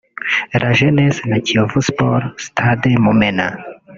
[0.61, 3.47] La Jeunesse na Kiyovu Sports (Stade Mumena)